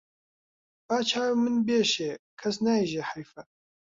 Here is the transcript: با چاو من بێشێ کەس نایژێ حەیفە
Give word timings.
با 0.85 0.97
چاو 1.09 1.33
من 1.43 1.57
بێشێ 1.67 2.11
کەس 2.39 2.55
نایژێ 2.65 3.01
حەیفە 3.09 3.41